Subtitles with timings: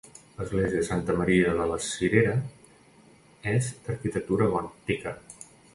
[0.37, 2.33] L'església de Santa Maria de la Cirera
[3.55, 5.19] és d'arquitectura gòtica.